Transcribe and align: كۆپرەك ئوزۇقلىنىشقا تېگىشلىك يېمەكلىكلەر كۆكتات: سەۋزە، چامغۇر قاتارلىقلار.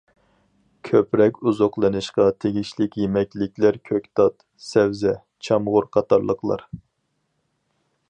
كۆپرەك 0.87 1.37
ئوزۇقلىنىشقا 1.51 2.25
تېگىشلىك 2.45 2.99
يېمەكلىكلەر 3.03 3.79
كۆكتات: 3.91 4.41
سەۋزە، 4.71 5.15
چامغۇر 5.49 5.91
قاتارلىقلار. 5.99 6.69